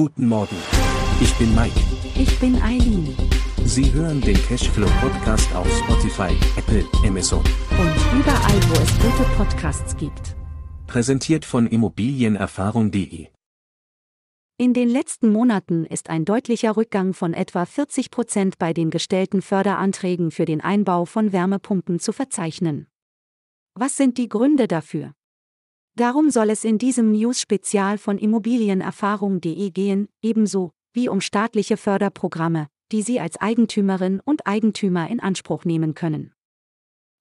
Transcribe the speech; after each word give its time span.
Guten 0.00 0.28
Morgen. 0.28 0.56
Ich 1.20 1.34
bin 1.34 1.54
Mike. 1.54 1.78
Ich 2.14 2.40
bin 2.40 2.56
Eileen. 2.62 3.14
Sie 3.66 3.92
hören 3.92 4.18
den 4.22 4.34
Cashflow 4.34 4.88
Podcast 4.98 5.54
auf 5.54 5.68
Spotify, 5.76 6.34
Apple, 6.56 6.86
Amazon. 7.06 7.40
Und 7.40 8.18
überall, 8.18 8.60
wo 8.70 8.82
es 8.82 8.98
gute 8.98 9.28
Podcasts 9.36 9.94
gibt. 9.98 10.36
Präsentiert 10.86 11.44
von 11.44 11.66
Immobilienerfahrung.de. 11.66 13.26
In 14.56 14.72
den 14.72 14.88
letzten 14.88 15.32
Monaten 15.32 15.84
ist 15.84 16.08
ein 16.08 16.24
deutlicher 16.24 16.78
Rückgang 16.78 17.12
von 17.12 17.34
etwa 17.34 17.66
40 17.66 18.10
Prozent 18.10 18.58
bei 18.58 18.72
den 18.72 18.88
gestellten 18.88 19.42
Förderanträgen 19.42 20.30
für 20.30 20.46
den 20.46 20.62
Einbau 20.62 21.04
von 21.04 21.34
Wärmepumpen 21.34 22.00
zu 22.00 22.14
verzeichnen. 22.14 22.86
Was 23.74 23.98
sind 23.98 24.16
die 24.16 24.30
Gründe 24.30 24.66
dafür? 24.66 25.12
Darum 25.96 26.30
soll 26.30 26.50
es 26.50 26.64
in 26.64 26.78
diesem 26.78 27.12
News-Spezial 27.12 27.98
von 27.98 28.18
Immobilienerfahrung.de 28.18 29.70
gehen, 29.70 30.08
ebenso 30.22 30.70
wie 30.92 31.08
um 31.08 31.20
staatliche 31.20 31.76
Förderprogramme, 31.76 32.68
die 32.92 33.02
Sie 33.02 33.20
als 33.20 33.36
Eigentümerin 33.40 34.20
und 34.24 34.46
Eigentümer 34.46 35.08
in 35.08 35.20
Anspruch 35.20 35.64
nehmen 35.64 35.94
können. 35.94 36.32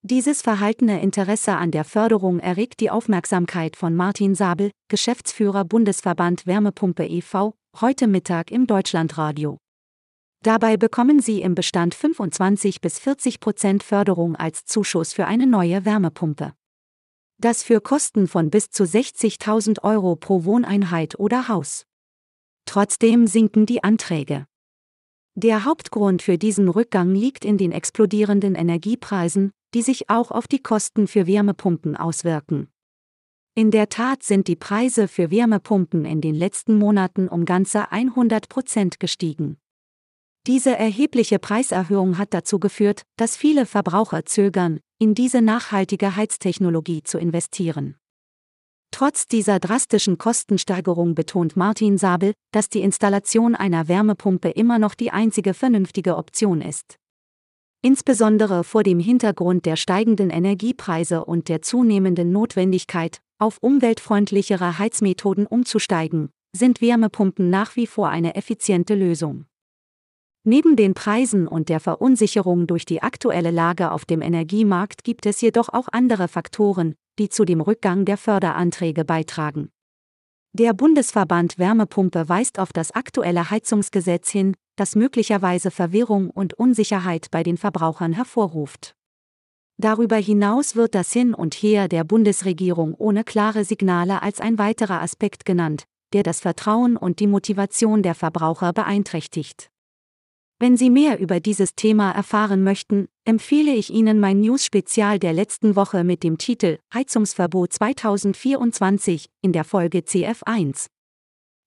Dieses 0.01 0.41
verhaltene 0.41 1.01
Interesse 1.01 1.57
an 1.57 1.71
der 1.71 1.83
Förderung 1.83 2.39
erregt 2.39 2.79
die 2.79 2.89
Aufmerksamkeit 2.89 3.75
von 3.75 3.95
Martin 3.95 4.33
Sabel, 4.33 4.71
Geschäftsführer 4.87 5.65
Bundesverband 5.65 6.47
Wärmepumpe 6.47 7.05
e.V., 7.05 7.53
heute 7.81 8.07
Mittag 8.07 8.49
im 8.49 8.65
Deutschlandradio. 8.65 9.57
Dabei 10.41 10.77
bekommen 10.77 11.19
Sie 11.19 11.41
im 11.41 11.53
Bestand 11.53 11.95
25 11.95 12.79
bis 12.79 12.97
40 12.97 13.41
Prozent 13.41 13.83
Förderung 13.83 14.37
als 14.37 14.63
Zuschuss 14.63 15.11
für 15.11 15.25
eine 15.25 15.45
neue 15.45 15.83
Wärmepumpe. 15.83 16.53
Das 17.41 17.63
für 17.63 17.79
Kosten 17.79 18.27
von 18.27 18.49
bis 18.49 18.69
zu 18.69 18.83
60.000 18.83 19.81
Euro 19.83 20.17
pro 20.17 20.43
Wohneinheit 20.43 21.17
oder 21.17 21.47
Haus. 21.47 21.85
Trotzdem 22.65 23.27
sinken 23.27 23.65
die 23.65 23.81
Anträge. 23.81 24.45
Der 25.35 25.63
Hauptgrund 25.63 26.21
für 26.21 26.37
diesen 26.37 26.67
Rückgang 26.67 27.15
liegt 27.15 27.45
in 27.45 27.57
den 27.57 27.71
explodierenden 27.71 28.55
Energiepreisen, 28.55 29.51
die 29.73 29.81
sich 29.83 30.09
auch 30.09 30.31
auf 30.31 30.49
die 30.49 30.61
Kosten 30.61 31.07
für 31.07 31.27
Wärmepumpen 31.27 31.95
auswirken. 31.95 32.67
In 33.55 33.71
der 33.71 33.87
Tat 33.87 34.21
sind 34.23 34.49
die 34.49 34.57
Preise 34.57 35.07
für 35.07 35.31
Wärmepumpen 35.31 36.03
in 36.03 36.19
den 36.19 36.35
letzten 36.35 36.77
Monaten 36.77 37.29
um 37.29 37.45
ganze 37.45 37.89
100 37.89 38.49
Prozent 38.49 38.99
gestiegen. 38.99 39.57
Diese 40.45 40.77
erhebliche 40.77 41.39
Preiserhöhung 41.39 42.17
hat 42.17 42.33
dazu 42.33 42.59
geführt, 42.59 43.03
dass 43.15 43.37
viele 43.37 43.65
Verbraucher 43.65 44.25
zögern, 44.25 44.81
in 44.99 45.15
diese 45.15 45.41
nachhaltige 45.41 46.17
Heiztechnologie 46.17 47.03
zu 47.03 47.17
investieren. 47.17 47.95
Trotz 48.91 49.27
dieser 49.27 49.59
drastischen 49.59 50.17
Kostensteigerung 50.17 51.15
betont 51.15 51.55
Martin 51.55 51.97
Sabel, 51.97 52.33
dass 52.51 52.67
die 52.67 52.81
Installation 52.81 53.55
einer 53.55 53.87
Wärmepumpe 53.87 54.49
immer 54.49 54.77
noch 54.77 54.95
die 54.95 55.11
einzige 55.11 55.53
vernünftige 55.53 56.17
Option 56.17 56.61
ist. 56.61 56.97
Insbesondere 57.81 58.65
vor 58.65 58.83
dem 58.83 58.99
Hintergrund 58.99 59.65
der 59.65 59.77
steigenden 59.77 60.29
Energiepreise 60.29 61.23
und 61.23 61.47
der 61.47 61.61
zunehmenden 61.61 62.33
Notwendigkeit, 62.33 63.21
auf 63.37 63.57
umweltfreundlichere 63.61 64.79
Heizmethoden 64.79 65.45
umzusteigen, 65.45 66.29
sind 66.53 66.81
Wärmepumpen 66.81 67.49
nach 67.49 67.77
wie 67.77 67.87
vor 67.87 68.09
eine 68.09 68.35
effiziente 68.35 68.95
Lösung. 68.95 69.45
Neben 70.43 70.75
den 70.75 70.93
Preisen 70.93 71.47
und 71.47 71.69
der 71.69 71.79
Verunsicherung 71.79 72.65
durch 72.65 72.85
die 72.85 73.01
aktuelle 73.01 73.51
Lage 73.51 73.91
auf 73.91 74.05
dem 74.05 74.21
Energiemarkt 74.21 75.03
gibt 75.03 75.25
es 75.25 75.41
jedoch 75.41 75.69
auch 75.69 75.87
andere 75.91 76.27
Faktoren, 76.27 76.95
die 77.19 77.29
zu 77.29 77.43
dem 77.43 77.59
Rückgang 77.59 78.05
der 78.05 78.17
Förderanträge 78.17 79.03
beitragen. 79.03 79.69
Der 80.53 80.73
Bundesverband 80.73 81.59
Wärmepumpe 81.59 82.27
weist 82.27 82.57
auf 82.57 82.73
das 82.73 82.91
aktuelle 82.91 83.51
Heizungsgesetz 83.51 84.29
hin, 84.29 84.55
das 84.77 84.95
möglicherweise 84.95 85.69
Verwirrung 85.69 86.29
und 86.29 86.53
Unsicherheit 86.53 87.27
bei 87.29 87.43
den 87.43 87.57
Verbrauchern 87.57 88.13
hervorruft. 88.13 88.95
Darüber 89.77 90.15
hinaus 90.15 90.75
wird 90.75 90.95
das 90.95 91.13
Hin 91.13 91.33
und 91.33 91.53
Her 91.53 91.87
der 91.87 92.03
Bundesregierung 92.03 92.95
ohne 92.95 93.23
klare 93.23 93.63
Signale 93.63 94.21
als 94.21 94.41
ein 94.41 94.57
weiterer 94.57 95.01
Aspekt 95.01 95.45
genannt, 95.45 95.85
der 96.13 96.23
das 96.23 96.39
Vertrauen 96.39 96.97
und 96.97 97.19
die 97.19 97.27
Motivation 97.27 98.01
der 98.01 98.15
Verbraucher 98.15 98.73
beeinträchtigt. 98.73 99.69
Wenn 100.61 100.75
Sie 100.75 100.89
mehr 100.89 101.19
über 101.19 101.39
dieses 101.39 101.73
Thema 101.75 102.11
erfahren 102.11 102.65
möchten, 102.65 103.07
empfehle 103.23 103.73
ich 103.73 103.91
Ihnen 103.91 104.19
mein 104.19 104.41
News-Spezial 104.41 105.17
der 105.17 105.31
letzten 105.31 105.77
Woche 105.77 106.03
mit 106.03 106.21
dem 106.21 106.37
Titel 106.37 106.79
Heizungsverbot 106.93 107.71
2024 107.71 109.29
in 109.41 109.53
der 109.53 109.63
Folge 109.63 109.99
CF1. 109.99 110.87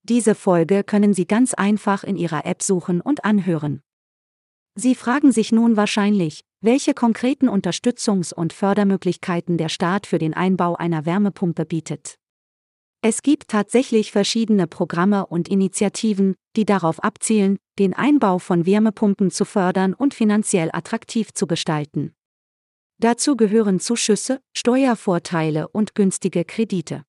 Diese 0.03 0.35
Folge 0.35 0.85
können 0.85 1.15
Sie 1.15 1.27
ganz 1.27 1.55
einfach 1.55 2.05
in 2.05 2.19
Ihrer 2.19 2.45
App 2.45 2.63
suchen 2.63 3.01
und 3.01 3.25
anhören. 3.25 3.81
Sie 4.75 4.95
fragen 4.95 5.33
sich 5.33 5.53
nun 5.53 5.79
wahrscheinlich, 5.79 6.45
welche 6.61 6.93
konkreten 6.93 7.49
Unterstützungs- 7.49 8.35
und 8.35 8.53
Fördermöglichkeiten 8.53 9.57
der 9.57 9.71
Staat 9.71 10.07
für 10.07 10.19
den 10.19 10.35
Einbau 10.35 10.77
einer 10.77 11.07
Wärmepumpe 11.07 11.65
bietet. 11.65 12.19
Es 13.05 13.23
gibt 13.23 13.49
tatsächlich 13.49 14.13
verschiedene 14.13 14.69
Programme 14.69 15.27
und 15.27 15.49
Initiativen, 15.49 16.37
die 16.55 16.65
darauf 16.65 17.03
abzielen, 17.03 17.59
den 17.81 17.95
Einbau 17.95 18.39
von 18.39 18.65
Wärmepumpen 18.65 19.33
zu 19.33 19.45
fördern 19.45 19.93
und 19.93 20.15
finanziell 20.15 20.71
attraktiv 20.73 21.33
zu 21.33 21.49
gestalten. 21.49 22.15
Dazu 22.99 23.37
gehören 23.37 23.81
Zuschüsse, 23.81 24.41
Steuervorteile 24.57 25.67
und 25.67 25.97
günstige 25.97 26.45
Kredite. 26.45 27.03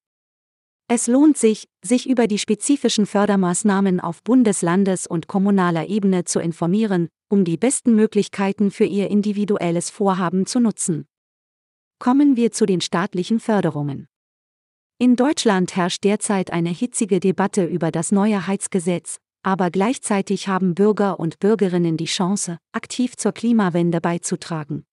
Es 0.87 1.05
lohnt 1.05 1.37
sich, 1.37 1.67
sich 1.83 2.09
über 2.09 2.25
die 2.25 2.39
spezifischen 2.39 3.05
Fördermaßnahmen 3.05 3.99
auf 3.99 4.23
Bundeslandes- 4.23 5.07
und 5.07 5.27
kommunaler 5.27 5.87
Ebene 5.89 6.25
zu 6.25 6.39
informieren, 6.39 7.07
um 7.29 7.45
die 7.45 7.57
besten 7.57 7.95
Möglichkeiten 7.95 8.71
für 8.71 8.85
Ihr 8.85 9.11
individuelles 9.11 9.91
Vorhaben 9.91 10.47
zu 10.47 10.59
nutzen. 10.59 11.05
Kommen 11.99 12.35
wir 12.35 12.51
zu 12.51 12.65
den 12.65 12.81
staatlichen 12.81 13.39
Förderungen. 13.39 14.07
In 14.99 15.15
Deutschland 15.15 15.75
herrscht 15.75 16.03
derzeit 16.03 16.51
eine 16.51 16.69
hitzige 16.69 17.19
Debatte 17.19 17.65
über 17.65 17.91
das 17.91 18.11
neue 18.11 18.47
Heizgesetz, 18.47 19.17
aber 19.41 19.71
gleichzeitig 19.71 20.47
haben 20.47 20.75
Bürger 20.75 21.19
und 21.19 21.39
Bürgerinnen 21.39 21.97
die 21.97 22.05
Chance, 22.05 22.57
aktiv 22.71 23.17
zur 23.17 23.33
Klimawende 23.33 23.99
beizutragen. 23.99 24.85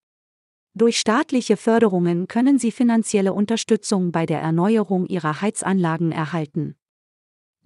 Durch 0.75 0.99
staatliche 0.99 1.57
Förderungen 1.57 2.29
können 2.29 2.59
sie 2.59 2.71
finanzielle 2.71 3.33
Unterstützung 3.33 4.13
bei 4.13 4.27
der 4.27 4.41
Erneuerung 4.41 5.07
ihrer 5.07 5.41
Heizanlagen 5.41 6.13
erhalten. 6.13 6.77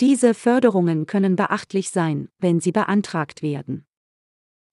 Diese 0.00 0.34
Förderungen 0.34 1.06
können 1.06 1.36
beachtlich 1.36 1.90
sein, 1.90 2.28
wenn 2.38 2.60
sie 2.60 2.72
beantragt 2.72 3.42
werden. 3.42 3.86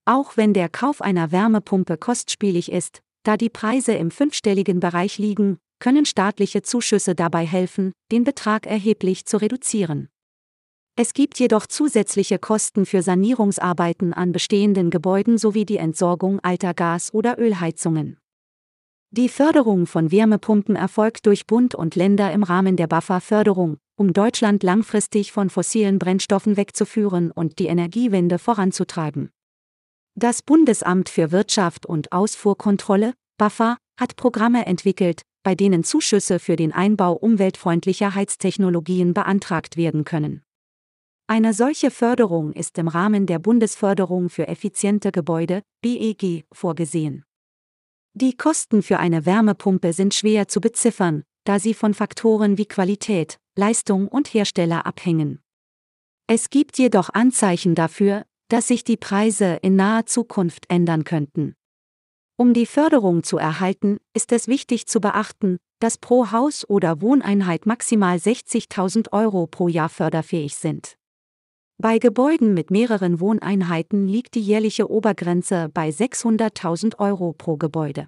Auch 0.06 0.36
wenn 0.36 0.54
der 0.54 0.68
Kauf 0.68 1.02
einer 1.02 1.32
Wärmepumpe 1.32 1.98
kostspielig 1.98 2.72
ist, 2.72 3.02
da 3.24 3.38
die 3.38 3.50
Preise 3.50 3.94
im 3.94 4.10
fünfstelligen 4.10 4.80
Bereich 4.80 5.20
liegen, 5.20 5.60
können 5.82 6.06
staatliche 6.06 6.62
Zuschüsse 6.62 7.16
dabei 7.16 7.46
helfen, 7.46 7.92
den 8.14 8.24
Betrag 8.24 8.66
erheblich 8.66 9.26
zu 9.26 9.36
reduzieren. 9.36 10.08
Es 10.96 11.14
gibt 11.14 11.40
jedoch 11.40 11.66
zusätzliche 11.66 12.38
Kosten 12.38 12.86
für 12.86 13.02
Sanierungsarbeiten 13.02 14.14
an 14.14 14.32
bestehenden 14.32 14.92
Gebäuden 14.92 15.38
sowie 15.38 15.66
die 15.66 15.78
Entsorgung 15.78 16.40
alter 16.42 16.74
Gas- 16.74 17.14
oder 17.14 17.40
Ölheizungen. 17.40 18.18
Die 19.10 19.28
Förderung 19.28 19.88
von 19.88 20.12
Wärmepumpen 20.12 20.76
erfolgt 20.76 21.26
durch 21.26 21.48
Bund 21.48 21.76
und 21.76 21.96
Länder 21.96 22.32
im 22.32 22.44
Rahmen 22.44 22.78
der 22.78 22.88
BAFA-Förderung, 22.88 23.78
um 23.98 24.14
Deutschland 24.14 24.64
langfristig 24.64 25.32
von 25.32 25.50
fossilen 25.50 25.98
Brennstoffen 25.98 26.56
wegzuführen 26.56 27.32
und 27.32 27.60
die 27.60 27.66
Energiewende 27.68 28.38
voranzutreiben. 28.38 29.32
Das 30.16 30.44
Bundesamt 30.44 31.10
für 31.10 31.32
Wirtschaft 31.32 31.86
und 31.86 32.12
Ausfuhrkontrolle, 32.12 33.14
BAFA, 33.38 33.78
hat 34.00 34.16
Programme 34.16 34.66
entwickelt, 34.66 35.24
bei 35.44 35.56
denen 35.56 35.84
Zuschüsse 35.84 36.40
für 36.40 36.56
den 36.56 36.72
Einbau 36.72 37.14
umweltfreundlicher 37.14 38.16
Heiztechnologien 38.16 39.14
beantragt 39.14 39.78
werden 39.78 40.04
können. 40.04 40.44
Eine 41.28 41.54
solche 41.54 41.92
Förderung 41.92 42.52
ist 42.52 42.78
im 42.78 42.88
Rahmen 42.88 43.26
der 43.26 43.40
Bundesförderung 43.40 44.30
für 44.30 44.48
effiziente 44.48 45.12
Gebäude, 45.12 45.62
BEG, 45.82 46.46
vorgesehen. 46.52 47.24
Die 48.14 48.36
Kosten 48.36 48.84
für 48.84 49.00
eine 49.00 49.26
Wärmepumpe 49.26 49.94
sind 49.94 50.14
schwer 50.14 50.50
zu 50.50 50.60
beziffern, 50.60 51.24
da 51.46 51.60
sie 51.60 51.74
von 51.74 51.94
Faktoren 51.94 52.58
wie 52.58 52.66
Qualität, 52.66 53.38
Leistung 53.56 54.08
und 54.10 54.34
Hersteller 54.34 54.86
abhängen. 54.86 55.40
Es 56.28 56.50
gibt 56.50 56.78
jedoch 56.78 57.10
Anzeichen 57.10 57.76
dafür, 57.76 58.26
dass 58.50 58.68
sich 58.68 58.84
die 58.84 58.98
Preise 58.98 59.60
in 59.62 59.78
naher 59.78 60.06
Zukunft 60.06 60.66
ändern 60.70 61.06
könnten. 61.06 61.56
Um 62.42 62.56
die 62.56 62.66
Förderung 62.66 63.22
zu 63.22 63.38
erhalten, 63.38 64.00
ist 64.16 64.32
es 64.32 64.48
wichtig 64.48 64.88
zu 64.88 65.00
beachten, 65.00 65.58
dass 65.80 66.00
pro 66.00 66.32
Haus 66.32 66.68
oder 66.68 67.00
Wohneinheit 67.00 67.68
maximal 67.68 68.18
60.000 68.18 69.14
Euro 69.14 69.46
pro 69.46 69.68
Jahr 69.68 69.90
förderfähig 69.90 70.56
sind. 70.56 70.96
Bei 71.78 72.00
Gebäuden 72.00 72.56
mit 72.56 72.72
mehreren 72.72 73.20
Wohneinheiten 73.20 74.08
liegt 74.08 74.34
die 74.34 74.42
jährliche 74.42 74.90
Obergrenze 74.90 75.70
bei 75.72 75.90
600.000 75.90 76.98
Euro 76.98 77.34
pro 77.34 77.58
Gebäude. 77.58 78.08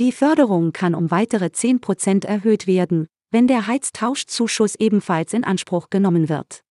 Die 0.00 0.10
Förderung 0.10 0.72
kann 0.72 0.96
um 0.96 1.12
weitere 1.12 1.44
10% 1.44 2.26
erhöht 2.26 2.66
werden, 2.66 3.06
wenn 3.30 3.46
der 3.46 3.68
Heiztauschzuschuss 3.68 4.74
ebenfalls 4.74 5.32
in 5.32 5.44
Anspruch 5.44 5.90
genommen 5.90 6.28
wird. 6.28 6.64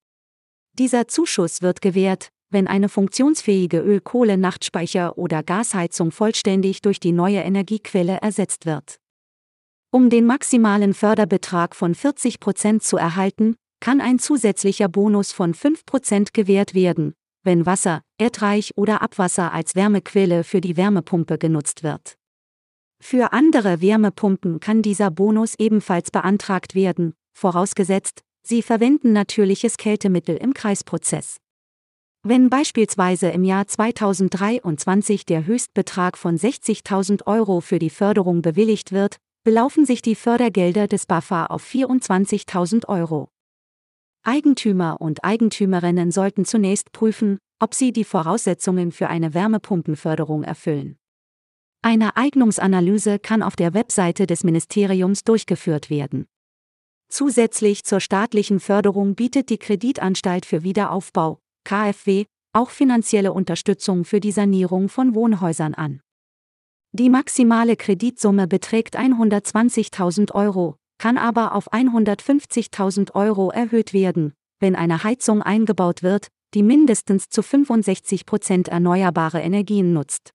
Dieser 0.73 1.07
Zuschuss 1.07 1.61
wird 1.61 1.79
gewährt, 1.81 2.27
wenn 2.49 2.67
eine 2.67 2.89
funktionsfähige 2.89 3.79
Öl-Kohle-Nachtspeicher- 3.79 5.17
oder 5.17 5.43
Gasheizung 5.43 6.11
vollständig 6.11 6.81
durch 6.81 6.99
die 6.99 7.11
neue 7.11 7.39
Energiequelle 7.39 8.19
ersetzt 8.21 8.65
wird. 8.65 8.99
Um 9.91 10.09
den 10.09 10.25
maximalen 10.25 10.93
Förderbetrag 10.93 11.75
von 11.75 11.95
40 11.95 12.39
Prozent 12.39 12.83
zu 12.83 12.97
erhalten, 12.97 13.55
kann 13.79 14.01
ein 14.01 14.19
zusätzlicher 14.19 14.89
Bonus 14.89 15.31
von 15.31 15.53
5 15.53 15.85
Prozent 15.85 16.33
gewährt 16.33 16.73
werden, 16.73 17.13
wenn 17.43 17.65
Wasser, 17.65 18.01
Erdreich 18.17 18.71
oder 18.75 19.01
Abwasser 19.01 19.53
als 19.53 19.75
Wärmequelle 19.75 20.43
für 20.43 20.61
die 20.61 20.77
Wärmepumpe 20.77 21.37
genutzt 21.37 21.83
wird. 21.83 22.17
Für 22.99 23.31
andere 23.31 23.81
Wärmepumpen 23.81 24.59
kann 24.59 24.81
dieser 24.81 25.11
Bonus 25.11 25.55
ebenfalls 25.59 26.11
beantragt 26.11 26.75
werden, 26.75 27.13
vorausgesetzt, 27.33 28.23
sie 28.43 28.61
verwenden 28.61 29.13
natürliches 29.13 29.77
Kältemittel 29.77 30.35
im 30.35 30.53
Kreisprozess. 30.53 31.37
Wenn 32.29 32.49
beispielsweise 32.49 33.29
im 33.29 33.45
Jahr 33.45 33.67
2023 33.67 35.25
der 35.25 35.45
Höchstbetrag 35.45 36.17
von 36.17 36.37
60.000 36.37 37.25
Euro 37.25 37.61
für 37.61 37.79
die 37.79 37.89
Förderung 37.89 38.41
bewilligt 38.41 38.91
wird, 38.91 39.15
belaufen 39.45 39.85
sich 39.85 40.01
die 40.01 40.15
Fördergelder 40.15 40.87
des 40.87 41.05
BAFA 41.05 41.45
auf 41.45 41.65
24.000 41.65 42.89
Euro. 42.89 43.29
Eigentümer 44.23 44.99
und 44.99 45.23
Eigentümerinnen 45.23 46.11
sollten 46.11 46.43
zunächst 46.43 46.91
prüfen, 46.91 47.37
ob 47.61 47.73
sie 47.73 47.93
die 47.93 48.03
Voraussetzungen 48.03 48.91
für 48.91 49.07
eine 49.07 49.33
Wärmepumpenförderung 49.33 50.43
erfüllen. 50.43 50.97
Eine 51.81 52.17
Eignungsanalyse 52.17 53.19
kann 53.19 53.41
auf 53.41 53.55
der 53.55 53.73
Webseite 53.73 54.27
des 54.27 54.43
Ministeriums 54.43 55.23
durchgeführt 55.23 55.89
werden. 55.89 56.27
Zusätzlich 57.07 57.85
zur 57.85 58.01
staatlichen 58.01 58.59
Förderung 58.59 59.15
bietet 59.15 59.49
die 59.49 59.59
Kreditanstalt 59.59 60.45
für 60.45 60.63
Wiederaufbau, 60.63 61.39
KfW, 61.67 62.23
auch 62.53 62.69
finanzielle 62.69 63.33
Unterstützung 63.33 64.05
für 64.05 64.21
die 64.21 64.31
Sanierung 64.31 64.87
von 64.87 65.15
Wohnhäusern 65.15 65.73
an. 65.73 65.99
Die 66.93 67.09
maximale 67.09 67.75
Kreditsumme 67.75 68.47
beträgt 68.47 68.97
120.000 68.97 70.31
Euro, 70.31 70.77
kann 70.97 71.17
aber 71.17 71.53
auf 71.53 71.73
150.000 71.73 73.13
Euro 73.15 73.51
erhöht 73.51 73.91
werden, 73.91 74.33
wenn 74.61 74.77
eine 74.77 75.03
Heizung 75.03 75.41
eingebaut 75.41 76.03
wird, 76.03 76.29
die 76.53 76.63
mindestens 76.63 77.27
zu 77.27 77.43
65 77.43 78.25
Prozent 78.25 78.69
erneuerbare 78.69 79.41
Energien 79.41 79.91
nutzt. 79.91 80.31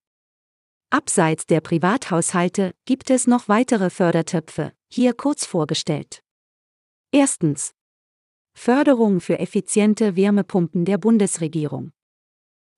Abseits 0.90 1.46
der 1.46 1.62
Privathaushalte 1.62 2.72
gibt 2.84 3.08
es 3.08 3.26
noch 3.26 3.48
weitere 3.48 3.88
Fördertöpfe, 3.88 4.72
hier 4.92 5.14
kurz 5.14 5.46
vorgestellt. 5.46 6.20
Erstens. 7.10 7.72
Förderung 8.54 9.20
für 9.20 9.38
effiziente 9.38 10.16
Wärmepumpen 10.16 10.84
der 10.84 10.98
Bundesregierung. 10.98 11.92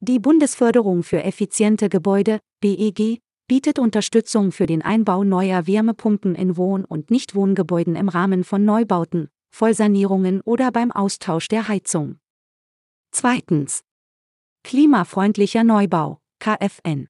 Die 0.00 0.18
Bundesförderung 0.18 1.02
für 1.02 1.22
effiziente 1.22 1.88
Gebäude, 1.88 2.40
BEG, 2.60 3.20
bietet 3.46 3.78
Unterstützung 3.78 4.52
für 4.52 4.66
den 4.66 4.82
Einbau 4.82 5.24
neuer 5.24 5.66
Wärmepumpen 5.66 6.34
in 6.34 6.56
Wohn- 6.56 6.84
und 6.84 7.10
Nichtwohngebäuden 7.10 7.96
im 7.96 8.08
Rahmen 8.08 8.44
von 8.44 8.64
Neubauten, 8.64 9.28
Vollsanierungen 9.50 10.40
oder 10.40 10.72
beim 10.72 10.90
Austausch 10.90 11.48
der 11.48 11.68
Heizung. 11.68 12.18
Zweitens. 13.12 13.82
Klimafreundlicher 14.62 15.62
Neubau, 15.62 16.18
KFN. 16.38 17.08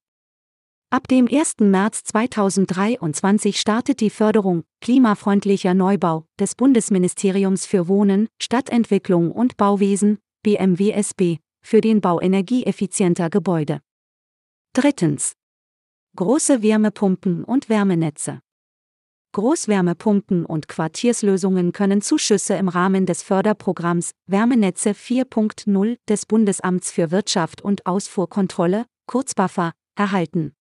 Ab 0.94 1.08
dem 1.08 1.26
1. 1.26 1.56
März 1.58 2.04
2023 2.04 3.58
startet 3.58 3.98
die 3.98 4.10
Förderung 4.10 4.62
klimafreundlicher 4.80 5.74
Neubau 5.74 6.24
des 6.38 6.54
Bundesministeriums 6.54 7.66
für 7.66 7.88
Wohnen, 7.88 8.28
Stadtentwicklung 8.40 9.32
und 9.32 9.56
Bauwesen, 9.56 10.18
BMWSB, 10.44 11.38
für 11.62 11.80
den 11.80 12.00
Bau 12.00 12.20
energieeffizienter 12.20 13.28
Gebäude. 13.28 13.80
Drittens. 14.72 15.32
Große 16.14 16.62
Wärmepumpen 16.62 17.42
und 17.42 17.68
Wärmenetze. 17.68 18.38
Großwärmepumpen 19.32 20.46
und 20.46 20.68
Quartierslösungen 20.68 21.72
können 21.72 22.02
Zuschüsse 22.02 22.54
im 22.54 22.68
Rahmen 22.68 23.04
des 23.04 23.24
Förderprogramms 23.24 24.12
Wärmenetze 24.28 24.90
4.0 24.90 25.96
des 26.08 26.26
Bundesamts 26.26 26.92
für 26.92 27.10
Wirtschaft 27.10 27.62
und 27.62 27.84
Ausfuhrkontrolle, 27.84 28.86
kurz 29.08 29.32
erhalten. 29.96 30.54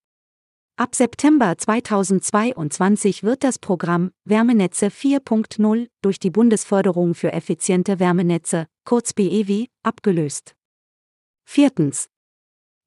Ab 0.75 0.95
September 0.95 1.55
2022 1.55 3.21
wird 3.21 3.43
das 3.43 3.59
Programm 3.59 4.11
Wärmenetze 4.25 4.87
4.0 4.87 5.87
durch 6.01 6.17
die 6.17 6.31
Bundesförderung 6.31 7.13
für 7.13 7.31
effiziente 7.31 7.99
Wärmenetze, 7.99 8.65
kurz 8.83 9.13
BEW, 9.13 9.67
abgelöst. 9.83 10.55
Viertens. 11.45 12.09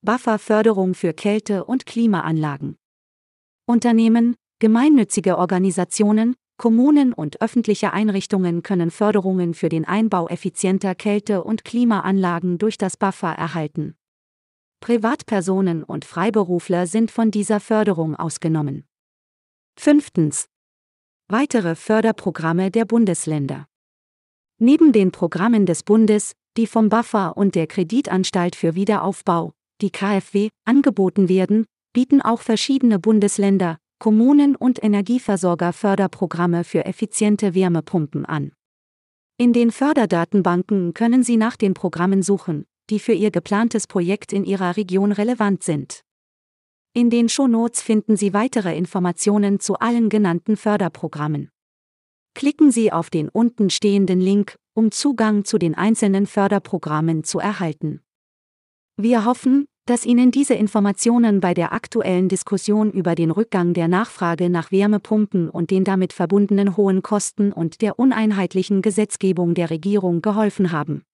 Bufferförderung 0.03 0.95
für 0.95 1.13
Kälte- 1.13 1.65
und 1.65 1.87
Klimaanlagen. 1.87 2.77
Unternehmen, 3.67 4.35
gemeinnützige 4.59 5.39
Organisationen, 5.39 6.35
Kommunen 6.57 7.13
und 7.13 7.41
öffentliche 7.41 7.93
Einrichtungen 7.93 8.65
können 8.65 8.91
Förderungen 8.91 9.55
für 9.55 9.69
den 9.69 9.85
Einbau 9.85 10.27
effizienter 10.27 10.97
Kälte- 10.97 11.45
und 11.45 11.65
Klimaanlagen 11.65 12.59
durch 12.59 12.79
das 12.79 12.97
Buffer 12.97 13.31
erhalten. 13.31 13.95
Privatpersonen 14.81 15.83
und 15.83 16.05
Freiberufler 16.05 16.87
sind 16.87 17.11
von 17.11 17.31
dieser 17.31 17.61
Förderung 17.61 18.15
ausgenommen. 18.15 18.85
Fünftens. 19.79 20.47
Weitere 21.29 21.75
Förderprogramme 21.75 22.71
der 22.71 22.85
Bundesländer. 22.85 23.67
Neben 24.59 24.93
den 24.93 25.13
Programmen 25.13 25.67
des 25.67 25.83
Bundes, 25.83 26.33
die 26.57 26.67
vom 26.67 26.89
Buffer 26.89 27.37
und 27.37 27.55
der 27.55 27.67
Kreditanstalt 27.67 28.57
für 28.57 28.75
Wiederaufbau, 28.75 29.53
die 29.83 29.91
KfW, 29.91 30.49
angeboten 30.65 31.29
werden, 31.29 31.67
bieten 31.93 32.23
auch 32.23 32.41
verschiedene 32.41 32.99
Bundesländer, 32.99 33.79
Kommunen 33.99 34.57
und 34.57 34.83
Energieversorger 34.83 35.73
Förderprogramme 35.73 36.65
für 36.65 36.85
effiziente 36.85 37.55
Wärmepumpen 37.55 38.25
an. 38.25 38.53
In 39.39 39.53
den 39.53 39.71
Förderdatenbanken 39.71 40.95
können 40.95 41.23
Sie 41.23 41.37
nach 41.37 41.57
den 41.57 41.75
Programmen 41.75 42.23
suchen, 42.23 42.67
die 42.91 42.99
für 42.99 43.13
Ihr 43.13 43.31
geplantes 43.31 43.87
Projekt 43.87 44.33
in 44.33 44.45
Ihrer 44.45 44.77
Region 44.77 45.13
relevant 45.13 45.63
sind. 45.63 46.03
In 46.93 47.11
den 47.11 47.29
Shownotes 47.29 47.83
finden 47.83 48.17
Sie 48.17 48.33
weitere 48.33 48.77
Informationen 48.77 49.61
zu 49.61 49.75
allen 49.79 50.09
genannten 50.09 50.57
Förderprogrammen. 50.57 51.51
Klicken 52.35 52.71
Sie 52.71 52.93
auf 52.93 53.11
den 53.11 53.29
unten 53.29 53.71
stehenden 53.71 54.21
Link, 54.21 54.57
um 54.75 54.91
Zugang 54.91 55.45
zu 55.45 55.59
den 55.59 55.75
einzelnen 55.75 56.27
Förderprogrammen 56.27 57.25
zu 57.25 57.39
erhalten. 57.39 58.01
Wir 58.97 59.25
hoffen, 59.25 59.67
dass 59.87 60.05
Ihnen 60.05 60.31
diese 60.33 60.55
Informationen 60.55 61.41
bei 61.41 61.55
der 61.55 61.73
aktuellen 61.73 62.29
Diskussion 62.29 62.91
über 62.91 63.15
den 63.15 63.31
Rückgang 63.31 63.73
der 63.73 63.89
Nachfrage 63.89 64.51
nach 64.51 64.73
Wärmepumpen 64.73 65.49
und 65.49 65.71
den 65.71 65.85
damit 65.85 66.13
verbundenen 66.13 66.77
hohen 66.77 67.03
Kosten 67.03 67.53
und 67.53 67.83
der 67.83 67.99
uneinheitlichen 67.99 68.83
Gesetzgebung 68.83 69.55
der 69.55 69.71
Regierung 69.71 70.23
geholfen 70.23 70.73
haben. 70.73 71.05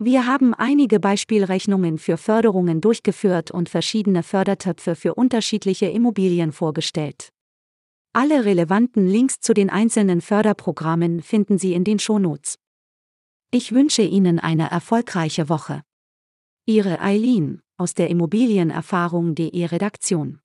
Wir 0.00 0.26
haben 0.26 0.54
einige 0.54 1.00
Beispielrechnungen 1.00 1.98
für 1.98 2.16
Förderungen 2.16 2.80
durchgeführt 2.80 3.50
und 3.50 3.68
verschiedene 3.68 4.22
Fördertöpfe 4.22 4.94
für 4.94 5.14
unterschiedliche 5.14 5.86
Immobilien 5.86 6.52
vorgestellt. 6.52 7.32
Alle 8.12 8.44
relevanten 8.44 9.08
Links 9.08 9.40
zu 9.40 9.54
den 9.54 9.70
einzelnen 9.70 10.20
Förderprogrammen 10.20 11.20
finden 11.20 11.58
Sie 11.58 11.74
in 11.74 11.82
den 11.82 11.98
Shownotes. 11.98 12.60
Ich 13.50 13.72
wünsche 13.72 14.02
Ihnen 14.02 14.38
eine 14.38 14.70
erfolgreiche 14.70 15.48
Woche. 15.48 15.82
Ihre 16.64 17.00
Eileen 17.00 17.60
aus 17.76 17.94
der 17.94 18.08
Immobilienerfahrung.de 18.08 19.64
Redaktion. 19.64 20.40